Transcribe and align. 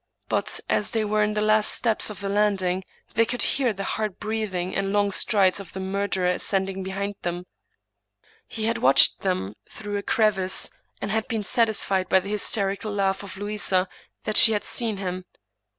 But, 0.29 0.59
as 0.67 0.89
they 0.93 1.05
were 1.05 1.21
on 1.21 1.35
the 1.35 1.43
last 1.43 1.71
steps 1.71 2.09
of 2.09 2.21
the 2.21 2.29
landing, 2.29 2.83
they 3.13 3.23
could 3.23 3.43
hear 3.43 3.71
the 3.71 3.83
hard 3.83 4.17
breathing 4.17 4.75
and 4.75 4.91
long 4.91 5.11
strides 5.11 5.59
of 5.59 5.73
the 5.73 5.79
murderer 5.79 6.27
ascending 6.29 6.81
behind 6.81 7.13
them. 7.21 7.45
He 8.47 8.63
had 8.65 8.79
watched 8.79 9.19
them 9.19 9.53
through 9.69 9.97
a 9.97 10.01
crevice, 10.01 10.71
and 11.01 11.11
had 11.11 11.27
been 11.27 11.43
satisfied 11.43 12.09
by 12.09 12.19
the 12.19 12.29
hysterical 12.29 12.91
laugh 12.91 13.21
of 13.21 13.37
Louisa 13.37 13.87
that 14.23 14.37
she 14.37 14.51
132 14.51 14.51
Thomas 14.51 14.51
De 14.51 14.51
Quincey 14.51 14.53
had 14.53 14.63
seen 14.63 14.97
him. 14.97 15.25